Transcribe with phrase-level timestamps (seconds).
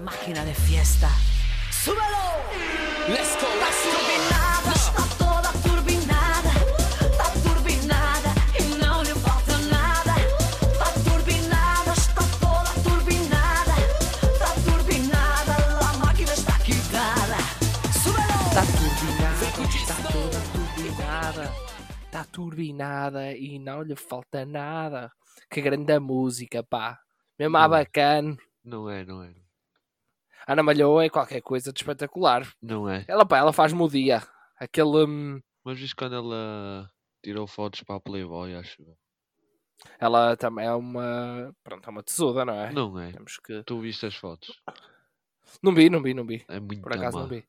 [0.00, 1.08] máquina de fiesta.
[1.70, 2.26] ¡Súbelo!
[3.08, 3.92] Let's go, Está let's go.
[3.96, 6.52] turbinada, está toda turbinada.
[7.10, 10.14] Está turbinada y no le falta nada.
[10.72, 13.74] Está turbinada, está toda turbinada.
[14.32, 17.38] Está turbinada, la máquina está quitada.
[18.02, 18.38] ¡Súbelo!
[18.48, 21.52] Está turbinada, está toda turbinada.
[22.04, 25.12] Está turbinada e não lhe falta nada.
[25.50, 26.98] Que grande música, pá.
[27.38, 28.36] Mesmo Não bacana.
[28.64, 29.45] Não é, não é.
[30.46, 32.46] Ana Malhoa é qualquer coisa de espetacular.
[32.62, 33.04] Não é.
[33.08, 34.22] Ela, pá, ela faz-me o dia.
[34.58, 35.04] Aquele.
[35.06, 36.88] hum, Mas viste quando ela
[37.22, 38.96] tirou fotos para a Playboy, acho eu.
[39.98, 41.52] ela também é uma.
[41.64, 42.72] Pronto, é uma tesoura, não é?
[42.72, 43.12] Não é.
[43.12, 43.62] Temos que.
[43.64, 44.60] Tu viste as fotos?
[45.62, 46.44] Não vi, não vi, não vi.
[46.48, 47.22] É muito Por acaso má.
[47.24, 47.44] não vi.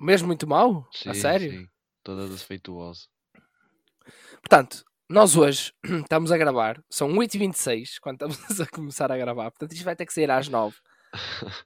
[0.00, 0.88] Mesmo muito mal?
[0.92, 1.50] Sim, a sério?
[1.52, 1.68] Sim.
[2.02, 3.06] Toda defeituosa.
[4.40, 9.72] Portanto, nós hoje estamos a gravar, são 8h26 quando estamos a começar a gravar, portanto
[9.72, 10.76] isto vai ter que sair às 9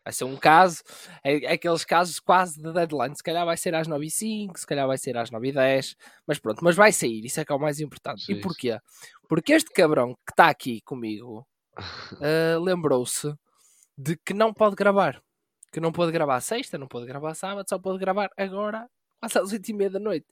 [0.05, 0.83] Vai ser um caso,
[1.23, 4.87] é, é aqueles casos quase de deadline, se calhar vai ser às 9h05, se calhar
[4.87, 7.79] vai ser às 9h10, mas pronto, mas vai sair, isso é que é o mais
[7.81, 8.25] importante.
[8.25, 8.79] Sim, e porquê?
[9.29, 13.33] Porque este cabrão que está aqui comigo ah, lembrou-se
[13.97, 15.23] de que não pode gravar.
[15.73, 18.89] Que não pode gravar sexta, não pode gravar sábado, só pode gravar agora,
[19.21, 20.27] quase às 8h30 da noite.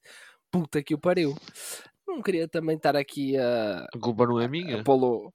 [0.51, 1.37] Puta que o pariu.
[2.07, 4.83] Não queria também estar aqui a, A culpa não é a minha.
[4.85, 5.33] pô-lo.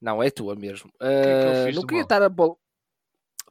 [0.00, 0.90] Não, é tua mesmo.
[0.98, 2.02] que é que fiz não queria mal?
[2.02, 2.58] estar a pô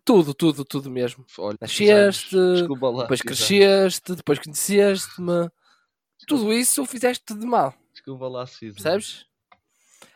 [0.03, 1.25] Tudo, tudo, tudo mesmo.
[1.37, 3.03] Olha, Nasceste, lá.
[3.03, 5.49] Depois cresceste, depois conheceste-me.
[6.27, 8.73] Tudo isso fizeste de mal, Desculpa lá fiz.
[8.73, 9.25] percebes?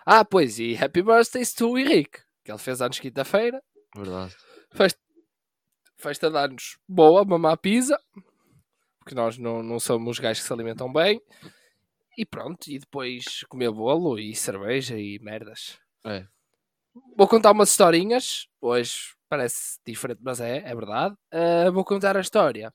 [0.06, 3.62] Ah, pois, e happy birthdays to Henrique, que ele fez anos quinta-feira.
[3.96, 4.36] Verdade.
[4.72, 5.00] Festa,
[5.98, 8.00] festa de anos boa, mamar pizza,
[9.00, 11.20] porque nós não, não somos gajos que se alimentam bem.
[12.18, 15.80] E pronto, e depois comer bolo e cerveja e merdas.
[16.06, 16.26] É.
[17.18, 21.16] Vou contar umas historinhas, hoje parece diferente, mas é, é verdade.
[21.32, 22.74] Ah, vou contar a história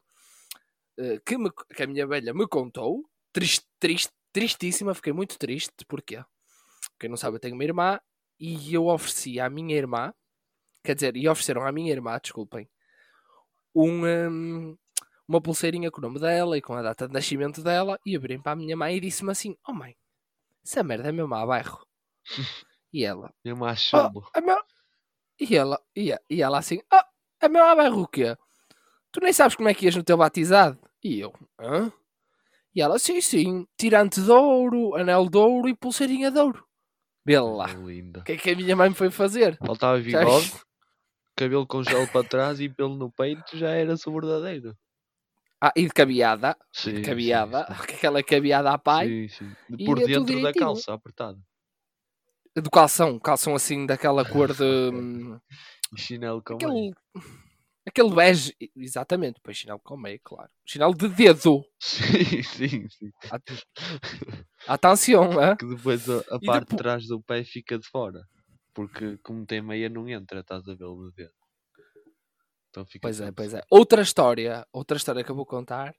[0.98, 5.84] ah, que, me- que a minha velha me contou, triste, triste, tristíssima, fiquei muito triste,
[5.86, 6.22] porquê?
[7.00, 8.00] Quem não sabe, eu tenho uma irmã
[8.40, 10.12] e eu ofereci à minha irmã,
[10.84, 12.68] quer dizer, e ofereceram à minha irmã, desculpem,
[13.74, 14.76] um, hum,
[15.28, 18.42] uma pulseirinha com o nome dela e com a data de nascimento dela e abriram
[18.42, 19.96] para a minha mãe e disse-me assim: Oh mãe,
[20.64, 21.86] essa merda é mesmo a bairro.
[22.92, 24.28] e ela, Eu me acho chumbo.
[24.34, 24.56] é meu...
[25.40, 27.06] E ela, e, a- e ela assim, ah,
[27.40, 28.36] é meu abairro o quê?
[29.12, 30.78] Tu nem sabes como é que ias no teu batizado?
[31.02, 31.92] E eu, hã?
[32.74, 36.64] E ela, sim, sim, tirante de ouro, anel de ouro e pulseirinha de ouro.
[37.26, 37.66] Lá.
[37.68, 38.20] Linda.
[38.20, 39.56] O que é que a minha mãe me foi fazer?
[39.58, 40.50] Faltava bigode,
[41.36, 44.76] cabelo com gel para trás e pelo no peito já era o verdadeiro.
[45.60, 47.72] Ah, e de cabeada, Sim, de sim, cabeada, sim.
[47.94, 49.52] aquela cabeada à pai, Sim, sim.
[49.78, 51.40] E Por é dentro da calça, apertado.
[52.56, 54.62] Do calção, calção assim daquela cor de...
[54.62, 55.38] hum,
[55.96, 56.92] E chinelo com aquele...
[57.88, 60.50] Aquele bege, exatamente, depois chinelo com meio, claro.
[60.66, 61.64] Chinelo de dedo.
[61.80, 63.10] Sim, sim, sim.
[64.68, 65.56] Atenção, hã?
[65.56, 68.20] Que depois a, a parte de trás do pé fica de fora.
[68.74, 71.32] Porque como tem meia não entra, estás a ver o dedo.
[72.68, 73.56] Então fica Pois é, pois é.
[73.56, 73.66] fora.
[73.70, 75.94] Outra história, outra história que eu vou contar,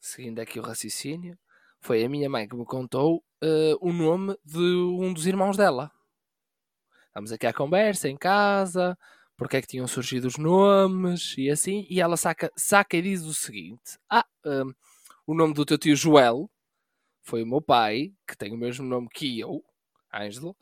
[0.00, 1.38] seguindo aqui o raciocínio,
[1.80, 5.90] foi a minha mãe que me contou eh, o nome de um dos irmãos dela.
[7.06, 8.96] Estamos aqui à conversa, em casa,
[9.36, 13.22] porque é que tinham surgido os nomes e assim, e ela saca, saca e diz
[13.24, 14.72] o seguinte: Ah, hum,
[15.26, 16.50] o nome do teu tio Joel
[17.22, 19.62] foi o meu pai, que tem o mesmo nome que eu,
[20.14, 20.56] Ângelo,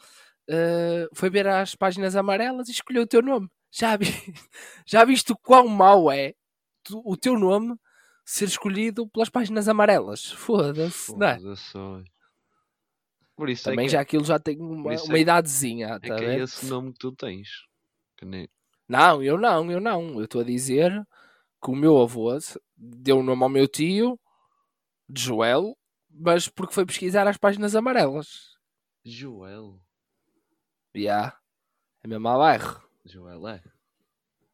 [0.48, 3.48] eh, foi ver as páginas amarelas e escolheu o teu nome.
[3.70, 4.06] Já, vi,
[4.86, 6.34] já viste o quão mau é
[6.84, 7.76] tu- o teu nome
[8.24, 10.32] ser escolhido pelas páginas amarelas?
[10.32, 12.04] Foda-se, não é?
[13.40, 15.98] Por isso Também é que, já aquilo já tem uma, é uma que- idadezinha, é,
[15.98, 17.48] tá que é esse nome que tu tens.
[18.18, 18.46] Que nem...
[18.86, 20.18] Não, eu não, eu não.
[20.18, 20.92] Eu estou a dizer
[21.64, 22.36] que o meu avô
[22.76, 24.20] deu o nome ao meu tio,
[25.08, 25.74] de Joel,
[26.10, 28.50] mas porque foi pesquisar as páginas amarelas.
[29.02, 29.80] Joel.
[30.94, 31.40] E yeah.
[32.04, 32.86] é mesmo a bairro.
[33.06, 33.62] Joel é.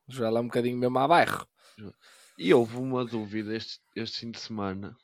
[0.07, 1.45] Joel é um bocadinho mesmo a bairro.
[2.39, 4.97] E houve uma dúvida este, este fim de semana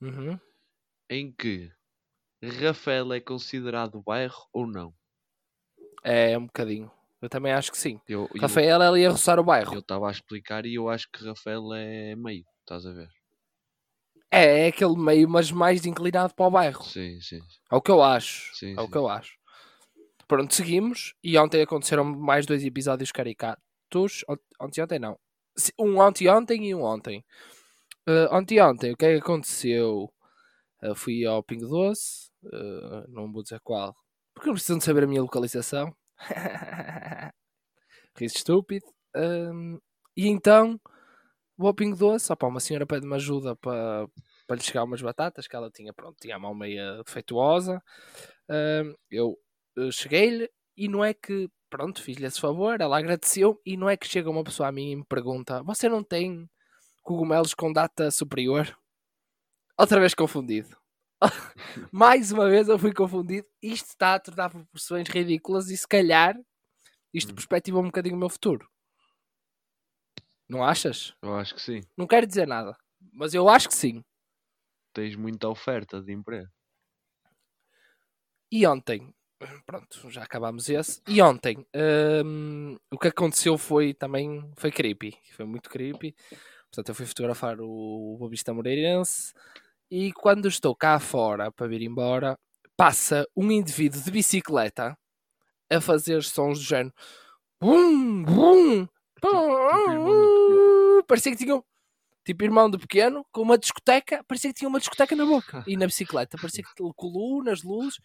[0.00, 0.38] Uhum.
[1.10, 1.72] em que
[2.42, 4.92] Rafael é considerado bairro ou não.
[6.02, 6.90] É um bocadinho.
[7.20, 8.00] Eu também acho que sim.
[8.08, 9.74] Eu eu- Rafael ela ia roçar o bairro.
[9.74, 13.08] eu estava a explicar e eu acho que Rafael é meio, estás a ver?
[14.30, 16.82] É, é aquele meio, mas mais inclinado para o bairro.
[16.84, 17.40] Sim, sim.
[17.70, 18.54] É o que eu acho.
[18.54, 18.90] Sim, é o sim.
[18.90, 19.36] que eu acho.
[20.26, 21.14] Pronto, seguimos.
[21.22, 24.24] E ontem aconteceram mais dois episódios caricatos.
[24.28, 25.18] Ont- Ontem, ontem não.
[25.78, 27.24] Um ontem, ontem e um ontem.
[28.08, 30.08] Uh, ontem, ontem, o que é que aconteceu?
[30.82, 32.29] Uh, fui ao Pingo Doce.
[32.44, 33.94] Uh, não vou dizer qual.
[34.34, 35.94] Porque não precisam de saber a minha localização.
[38.16, 38.86] riso estúpido.
[39.16, 39.78] Hum,
[40.16, 40.80] e então,
[41.56, 44.06] vou ao Pingo Doce, opá, uma senhora pede-me ajuda para,
[44.46, 47.82] para lhe chegar umas batatas que ela tinha, pronto, tinha a mão meia defeituosa.
[48.48, 49.36] Hum, eu
[49.78, 53.96] eh, cheguei-lhe e não é que, pronto, fiz-lhe esse favor, ela agradeceu e não é
[53.96, 56.48] que chega uma pessoa a mim e me pergunta: Você não tem
[57.02, 58.76] cogumelos com data superior?
[59.78, 60.79] Outra vez confundido.
[61.92, 63.46] Mais uma vez eu fui confundido.
[63.62, 66.36] Isto está a tornar proporções ridículas e se calhar
[67.12, 67.34] isto Hum.
[67.34, 68.68] perspectiva um bocadinho o meu futuro.
[70.48, 71.14] Não achas?
[71.22, 71.80] Eu acho que sim.
[71.96, 72.76] Não quero dizer nada,
[73.12, 74.02] mas eu acho que sim.
[74.92, 76.48] Tens muita oferta de emprego.
[78.50, 79.14] E ontem,
[79.64, 81.00] pronto, já acabámos esse.
[81.06, 81.64] E ontem,
[82.24, 85.16] hum, o que aconteceu foi também foi creepy.
[85.32, 86.14] Foi muito creepy.
[86.70, 89.32] Portanto, eu fui fotografar o Bobista Moreirense
[89.90, 92.38] e quando estou cá fora para vir embora,
[92.76, 94.96] passa um indivíduo de bicicleta
[95.70, 96.94] a fazer sons do género.
[97.60, 98.88] Bum, bum,
[99.92, 101.62] irmão parecia que tinha um-
[102.24, 105.64] tipo irmão do pequeno com uma discoteca, parecia que tinha uma discoteca na boca.
[105.66, 107.98] E na bicicleta, parecia que tinha colunas, luzes,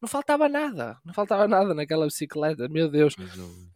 [0.00, 3.26] não faltava nada, não faltava nada naquela bicicleta, meu Deus, eu-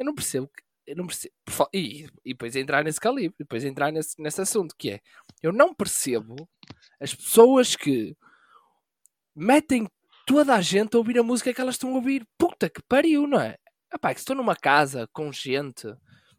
[0.07, 1.35] não percebo, que- eu não percebo,
[1.73, 5.01] e, e depois entrar nesse calibre, depois entrar nesse, nesse assunto que é,
[5.43, 6.49] eu não percebo
[7.01, 8.17] as pessoas que
[9.35, 9.89] metem
[10.27, 13.27] toda a gente a ouvir a música que elas estão a ouvir, puta que pariu,
[13.27, 13.57] não é?
[13.93, 15.87] Epá, que se estou numa casa com gente,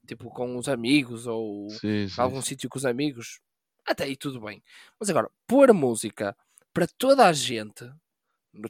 [0.07, 2.21] tipo com os amigos ou Sim, sim.
[2.21, 3.39] algum sítio com os amigos,
[3.85, 4.61] até aí tudo bem.
[4.99, 6.35] Mas agora, pôr música
[6.73, 7.89] para toda a gente,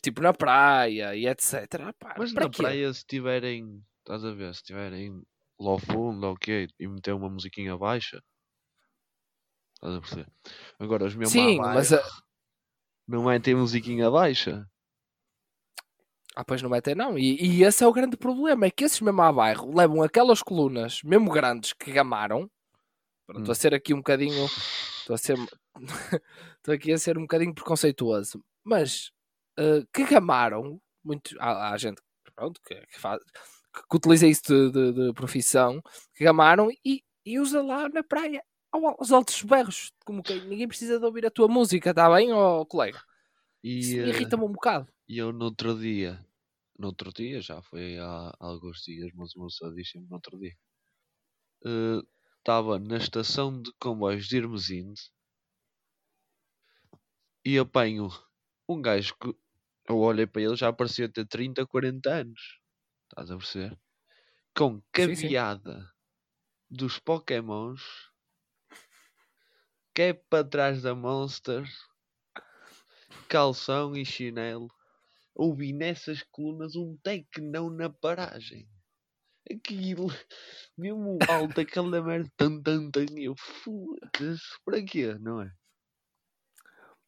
[0.01, 1.93] tipo na praia e etc.
[1.99, 2.61] pá, Mas na quê?
[2.61, 5.21] praia, se tiverem, estás a ver, se tiverem
[5.59, 8.21] lá ao fundo, ok, e meter uma musiquinha baixa,
[9.77, 10.27] estás a perceber?
[10.79, 12.03] Agora, os meus Sim, mas a-
[13.07, 14.67] não é ter musiquinha baixa.
[16.35, 17.17] Ah, pois não metem, não.
[17.17, 20.43] E, e esse é o grande problema: é que esses mesmo a bairro levam aquelas
[20.43, 22.49] colunas, mesmo grandes, que gamaram.
[23.25, 23.55] Pronto, Estou a Hum.
[23.55, 24.45] ser aqui um bocadinho.
[24.99, 25.35] Estou a ser.
[26.57, 28.43] Estou aqui a ser um bocadinho preconceituoso.
[28.63, 29.11] Mas
[29.57, 30.79] eh, que gamaram.
[31.03, 32.01] Muito, há, há gente
[32.35, 33.19] pronto, que, que, faz,
[33.89, 35.81] que utiliza isso de, de- de profissão.
[36.13, 38.43] Que gamaram e, e usa lá na praia.
[38.85, 39.91] Ao- Aos altos berros.
[40.05, 43.01] Como que ninguém precisa de ouvir a tua música, está bem, ó colega?
[43.63, 44.87] E, eh, irrita-me um bocado.
[45.11, 46.13] e eu no outro dia,
[46.79, 50.39] no outro dia, já foi há alguns dias, mas o meu só disse no outro
[50.39, 50.55] dia,
[51.65, 52.01] eh,
[52.39, 54.99] estava na estação de comboios de Hermesinde
[57.45, 58.09] e apanho
[58.69, 59.33] um gajo que
[59.89, 62.59] eu olhei para ele já parecia ter 30, 40 anos.
[63.09, 63.79] Estás a perceber?
[64.55, 65.37] Com Sim, sim.
[65.37, 65.89] caveada
[66.69, 67.81] dos Pokémons
[69.97, 71.67] que é para trás da Monster,
[73.27, 74.67] calção e chinelo.
[75.33, 78.69] Ouvi nessas colunas um tecnão na paragem.
[79.51, 80.05] Aquilo,
[80.77, 85.51] mesmo alto, aquela merda, tan, tan, tan, eu, foda-se, para quê, não é?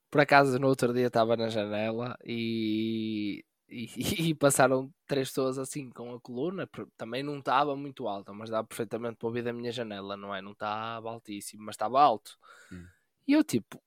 [0.09, 3.89] Por acaso, no outro dia estava na janela e, e,
[4.29, 6.69] e passaram três pessoas assim com a coluna.
[6.97, 10.41] Também não estava muito alta, mas dava perfeitamente para ouvir da minha janela, não é?
[10.41, 12.37] Não estava altíssimo, mas estava alto.
[12.71, 12.85] Hum.
[13.27, 13.81] E eu, tipo,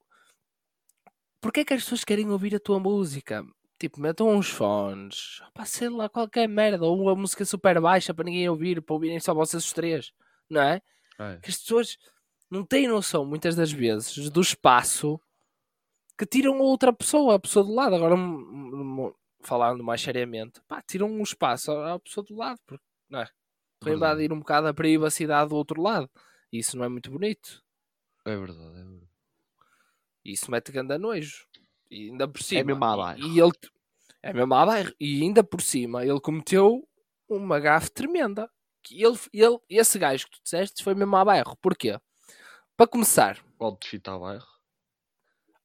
[1.41, 3.45] porquê é que as pessoas querem ouvir a tua música?
[3.77, 8.23] Tipo, metam uns fones, pá, sei lá, qualquer merda, ou uma música super baixa para
[8.23, 10.13] ninguém ouvir, para ouvirem só vocês os três,
[10.49, 10.81] não é?
[11.19, 11.37] É.
[11.41, 11.97] que as pessoas
[12.49, 15.19] não têm noção, muitas das vezes, do espaço
[16.17, 17.95] que tiram outra pessoa, a pessoa do lado.
[17.95, 18.15] Agora,
[19.47, 23.27] falando mais seriamente, pá, tiram um espaço à à pessoa do lado, porque não é?
[23.75, 26.09] Estão a invadir um bocado a privacidade do outro lado.
[26.51, 27.61] E isso não é muito bonito.
[28.25, 29.09] É verdade, é verdade.
[30.23, 31.45] Isso mete grande nojo.
[31.91, 32.63] E ainda por cima.
[32.63, 33.19] mesmo à bairro.
[33.27, 33.51] E, ele
[34.21, 34.93] é mesmo à bairro.
[34.99, 36.87] E ainda por cima, ele cometeu
[37.27, 38.49] uma gafe tremenda.
[38.81, 41.57] Que ele, ele, esse gajo que tu disseste foi mesmo à bairro.
[41.57, 41.99] Porquê?
[42.77, 44.47] Para começar, Pode fitar bairro.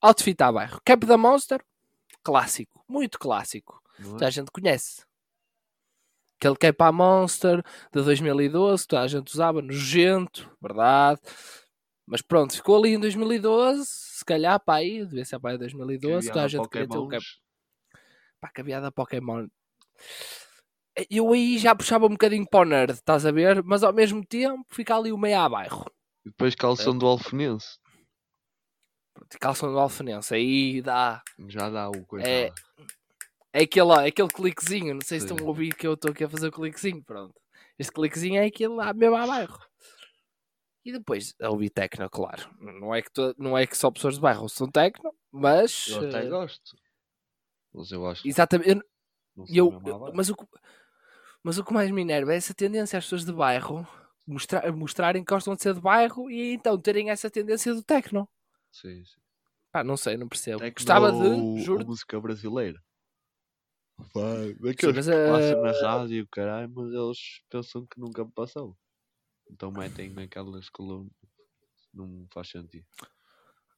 [0.00, 0.80] outfit à bairro.
[0.84, 1.64] Cap da Monster,
[2.22, 2.84] clássico.
[2.88, 3.82] Muito clássico.
[3.98, 4.28] Não Toda é?
[4.28, 5.02] a gente conhece.
[6.36, 11.20] Aquele à Monster de 2012, que toda a gente usava, nojento, verdade.
[12.06, 16.28] Mas pronto, ficou ali em 2012, se calhar para aí, devia ser para aí 2012,
[16.28, 17.02] toda a gente queria ter o.
[17.02, 17.40] Pokémons.
[18.40, 19.48] Pá, cabeada Pokémon.
[21.10, 23.62] Eu aí já puxava um bocadinho para o nerd, estás a ver?
[23.62, 25.84] Mas ao mesmo tempo fica ali o meio a bairro.
[26.24, 27.78] E depois calção do Alfenense.
[29.18, 31.22] Pronto, Calção do Alfenense, aí dá.
[31.48, 32.26] Já dá o coisa.
[32.28, 32.52] É-.
[33.52, 35.34] É aquele, é aquele cliquezinho, não sei se Sim.
[35.34, 37.34] estão a ouvir que eu estou aqui a fazer o cliquezinho, pronto.
[37.78, 39.58] Este cliquezinho é aquele lá mesmo a bairro.
[40.84, 42.48] E depois a ouvir tecno, claro.
[42.60, 45.88] Não é que, to- não é que só pessoas de bairro são tecno, mas.
[45.88, 46.76] Eu até eh, gosto.
[47.74, 48.82] Mas eu acho que exatamente.
[49.48, 50.12] eu- eu, à bairro.
[50.14, 50.46] mas, o, que-
[51.42, 53.86] mas o que mais me enerva é essa tendência às pessoas de bairro
[54.26, 58.28] mostrar, mostrarem que gostam de ser de bairro e então terem essa tendência do techno.
[58.80, 59.20] Sim, sim.
[59.72, 60.58] Pá, não sei, não percebo.
[60.58, 62.80] Tecno Gostava de, juro, música brasileira.
[64.14, 67.18] Vai, Sim, daqueles mas, que passam na eh, rádio, caralho, mas eles
[67.50, 68.76] pensam que nunca passou.
[69.50, 71.10] Então metem naquelas colunas.
[71.92, 72.86] Não faz sentido.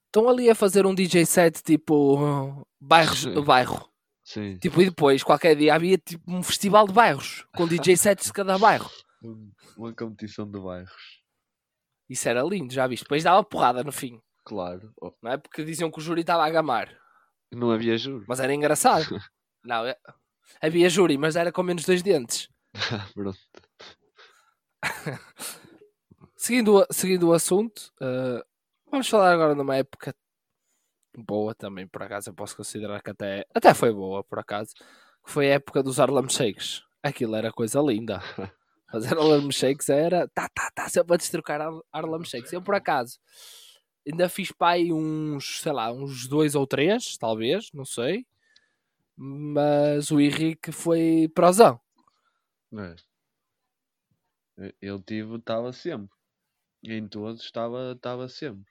[0.06, 3.42] estão ali a fazer um DJ set tipo uh, bairros, Sim.
[3.42, 3.88] bairro.
[4.22, 4.58] Sim.
[4.58, 8.32] Tipo, e depois, qualquer dia, havia tipo um festival de bairros com DJ sets de
[8.32, 8.90] cada bairro.
[9.24, 11.22] Um- Uma competição de bairros.
[12.08, 13.04] Isso era lindo, já viste?
[13.04, 14.92] Depois dava porrada no fim, Claro.
[15.00, 15.36] Oh, não é?
[15.38, 16.92] Porque diziam que o júri estava a gamar.
[17.52, 18.24] Não havia juro.
[18.28, 19.04] Mas era engraçado.
[19.64, 19.96] Não, é-
[20.60, 22.48] havia júri, mas era com menos dois dentes.
[23.14, 23.38] Pronto.
[26.36, 28.42] Seguindo, o- seguindo o assunto, eh,
[28.90, 30.14] vamos falar agora numa época
[31.16, 32.30] boa também, por acaso.
[32.30, 34.72] Eu posso considerar que até, até foi boa, por acaso.
[35.24, 36.82] Que foi a época dos Harlem Shakes.
[37.02, 38.20] Aquilo era coisa linda.
[38.90, 40.26] Fazer Harlem Shakes era.
[40.28, 42.52] Tá, tá, tá, sempre a destrocar Har- Harlem Shakes.
[42.52, 43.18] Eu, por acaso,
[44.06, 48.26] ainda fiz pai uns, sei lá, uns dois ou três, talvez, não sei.
[49.16, 51.80] Mas o Henrique foi prosão.
[52.72, 52.94] É?
[54.56, 56.14] Eu- Eu tive, estava sempre.
[56.82, 58.70] Em todos estava, estava sempre.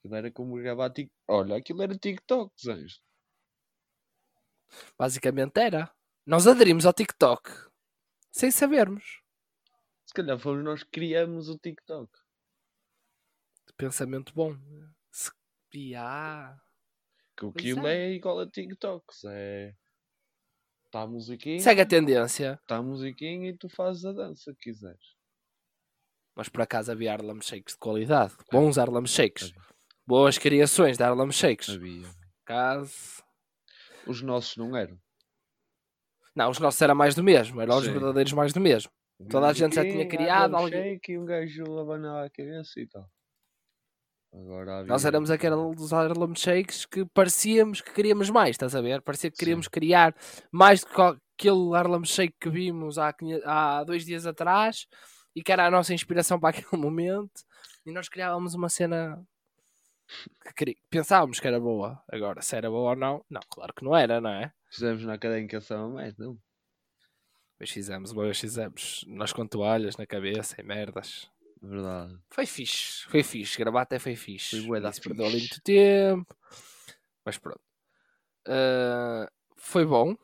[0.00, 1.14] Aquilo era como gravar TikTok.
[1.28, 3.00] Olha, aquilo era TikTok, Anjo.
[4.98, 5.90] Basicamente era.
[6.26, 7.50] Nós aderimos ao TikTok
[8.32, 9.22] sem sabermos.
[10.06, 12.10] Se calhar fomos nós que criamos o TikTok.
[13.76, 14.56] Pensamento bom.
[15.12, 15.30] Se...
[15.74, 16.56] Ya.
[17.36, 17.96] Que Pois aquilo é.
[18.06, 19.04] é igual a TikTok.
[19.26, 19.74] É.
[20.86, 21.60] Está a musiquinha.
[21.60, 22.58] Segue a tendência.
[22.62, 25.14] Está a musiquinha e tu fazes a dança que quiseres.
[26.34, 28.34] Mas por acaso havia Harlem Shakes de qualidade.
[28.50, 29.50] Bons Harlem Shakes.
[29.50, 29.62] Havia.
[30.06, 31.70] Boas criações de Harlem Shakes.
[31.70, 32.08] Havia.
[32.44, 33.22] Caso...
[34.06, 34.96] Os nossos não eram.
[36.34, 37.60] Não, os nossos era mais do mesmo.
[37.60, 37.92] Eram os Sim.
[37.92, 38.90] verdadeiros mais do mesmo.
[39.30, 42.86] Toda a gente já tinha criado alguém- Shake E um gajo abanava a cabeça e
[42.86, 43.10] tal.
[44.36, 44.88] Agora havia...
[44.88, 49.00] Nós éramos aqueles Harlem Shakes que parecíamos que queríamos mais, estás a ver?
[49.00, 50.14] Parecia que queríamos criar
[50.52, 54.86] mais do que aquele Harlem Shake que vimos há, 500 há dois dias atrás
[55.34, 57.42] e que era a nossa inspiração para aquele momento.
[57.84, 59.22] E nós criávamos uma cena
[60.54, 62.02] que pensávamos que era boa.
[62.10, 64.52] Agora, se era boa ou não, não, claro que não era, não é?
[64.70, 66.38] Fizemos na academicação, mas não.
[67.52, 71.30] Depois fizemos, depois fizemos nós com toalhas na cabeça e merdas.
[71.62, 72.18] Verdade.
[72.30, 73.58] Foi fixe, foi fixe.
[73.58, 74.58] Gravar até foi fixe.
[74.58, 76.36] Foi bué da Isso perdeu ali muito tempo.
[77.24, 77.60] Mas pronto.
[78.46, 80.16] Ah, foi bom.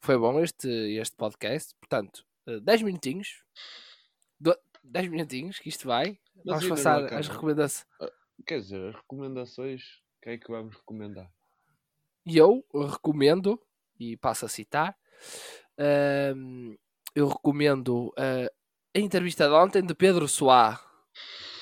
[0.00, 1.74] Foi bom este, este podcast.
[1.80, 3.42] Portanto, ah, 10 minutinhos.
[4.38, 6.18] Do- 10 minutinhos que isto vai.
[6.44, 7.86] Mas Vamos não passar as recomendações.
[8.46, 9.82] Quer dizer, as recomendações,
[10.18, 11.30] o que é que vamos recomendar?
[12.26, 13.58] E eu recomendo,
[13.98, 14.94] e passo a citar,
[15.78, 16.74] ahm,
[17.14, 18.50] eu recomendo ah,
[18.94, 20.80] a entrevista de ontem de Pedro Soá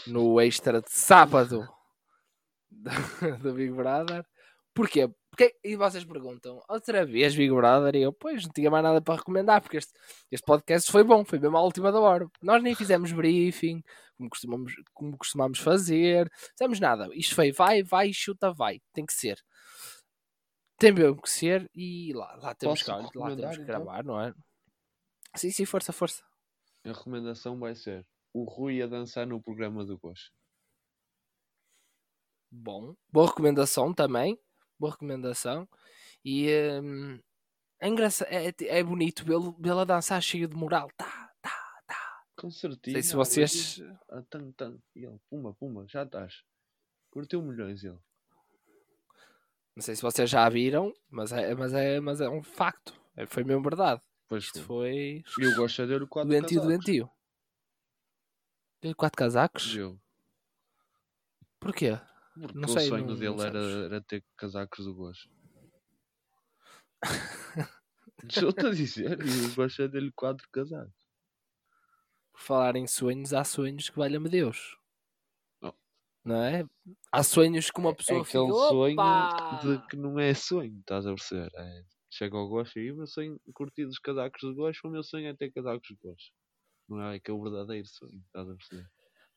[0.06, 1.66] no extra de sábado
[3.40, 4.24] do Big Brother.
[4.74, 5.08] Porquê?
[5.30, 7.96] Porque, e vocês perguntam, outra vez Big Brother?
[7.96, 9.92] E eu, pois, não tinha mais nada para recomendar, porque este,
[10.30, 12.28] este podcast foi bom, foi mesmo à última da hora.
[12.42, 13.82] Nós nem fizemos briefing,
[14.14, 17.08] como costumamos, como costumamos fazer, fizemos nada.
[17.14, 18.78] Isto foi, vai, vai, chuta, vai.
[18.92, 19.42] Tem que ser.
[20.78, 23.64] Tem mesmo que ser e lá, lá temos, que, lá temos que então?
[23.64, 24.34] gravar, não é?
[25.34, 26.22] Sim, sim, força, força.
[26.84, 30.32] A recomendação vai ser o Rui a dançar no programa do Gosto.
[32.50, 34.38] Bom, boa recomendação também.
[34.78, 35.68] Boa recomendação.
[36.24, 36.48] E
[36.82, 37.18] hum,
[37.80, 40.88] é, engraçado, é, é bonito vê-lo vê a dançar cheio de moral.
[40.96, 42.22] Tá, tá, tá.
[42.36, 42.94] Com Não certeza.
[42.94, 43.80] sei se vocês.
[44.10, 44.78] Ah, tan, tan.
[44.94, 46.42] E ele, puma, puma, já estás.
[47.10, 47.98] Curtiu milhões ele.
[49.74, 52.94] Não sei se vocês já viram, mas é, mas é, mas é um facto.
[53.16, 54.02] É, Foi mesmo verdade.
[54.32, 55.22] Pois Isto foi.
[55.26, 57.10] foi E eu gosto é de ver o quadro doentio, doentio.
[58.80, 59.76] Deu quatro casacos?
[59.76, 60.00] Eu.
[61.60, 62.00] Porquê?
[62.40, 65.28] Porque Não o sei, sonho não- dele não era, era ter casacos do Gosto.
[68.24, 70.94] Estou-te a dizer, e eu gosto é dele quatro casacos.
[72.32, 74.78] Por falar em sonhos, há sonhos que valha-me Deus.
[75.60, 75.74] Oh.
[76.24, 76.64] Não é?
[77.12, 80.78] Há sonhos que uma É pessoa aquele fica, sonho "Opa!" de que não é sonho,
[80.80, 81.50] estás a perceber?
[81.54, 85.02] É, chega ao gosto e o meu sonho curtir os casacos de gosto, o meu
[85.02, 86.30] sonho é ter casacos de gosto.
[86.88, 88.86] Não é que é o verdadeiro sonho, estás a perceber?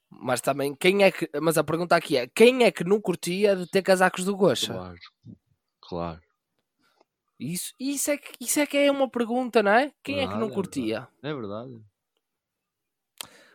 [0.09, 1.29] Mas também, quem é que.
[1.41, 4.73] Mas a pergunta aqui é: quem é que não curtia de ter casacos do Gocha?
[4.73, 4.99] Claro,
[5.81, 6.21] claro.
[7.39, 9.91] Isso, isso, é que, isso é que é uma pergunta, não é?
[10.03, 11.07] Quem é que não Verdade, é curtia?
[11.23, 11.81] É verdade.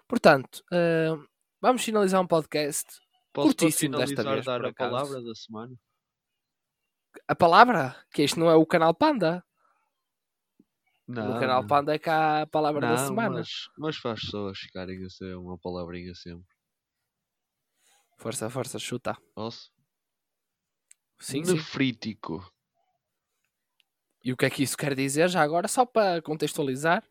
[0.09, 1.17] Portanto, ah,
[1.61, 2.87] vamos finalizar um podcast.
[3.33, 4.91] Posso Curtíssimo desta finalizar vez, dar a acaso.
[4.91, 5.77] palavra da semana?
[7.27, 9.45] A palavra, que este não é o canal Panda.
[11.07, 13.37] Não, no canal Panda é cá a palavra da não, semana.
[13.39, 16.47] Mas, mas faz pessoas ficarem a ser uma palavrinha sempre.
[18.19, 19.17] Força, força, chuta.
[19.35, 19.73] Posso?
[21.19, 21.55] Sim, sim.
[21.55, 22.53] Nefrítico.
[24.23, 25.67] E o que é que isso quer dizer já agora?
[25.67, 27.03] Só para contextualizar.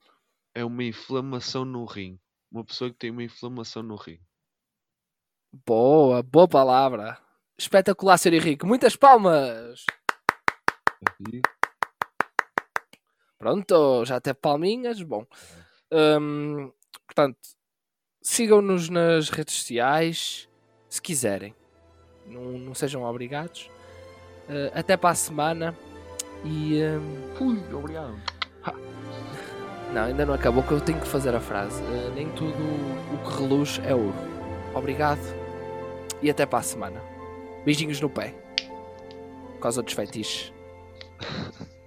[0.53, 2.19] É uma inflamação no rim.
[2.51, 4.19] Uma pessoa que tem uma inflamação no rim.
[5.65, 7.19] Boa, boa palavra.
[7.59, 8.33] Espetacular, Sr.
[8.33, 8.65] Henrique.
[8.65, 9.85] Muitas palmas.
[13.37, 15.01] Pronto, já até palminhas.
[15.01, 15.25] Bom,
[15.91, 16.71] Hum,
[17.07, 17.37] portanto,
[18.21, 20.47] sigam-nos nas redes sociais
[20.87, 21.55] se quiserem.
[22.27, 23.69] Não, não sejam obrigados.
[24.47, 25.75] Uh, até para a semana.
[26.45, 26.79] E.
[27.37, 28.15] Fui, obrigado.
[29.93, 31.81] não, ainda não acabou, que eu tenho que fazer a frase.
[31.81, 34.15] Uh, nem tudo o que reluz é ouro.
[34.75, 35.21] Obrigado.
[36.21, 37.01] E até para a semana.
[37.65, 38.35] Beijinhos no pé.
[39.51, 40.53] Por causa dos fetiches.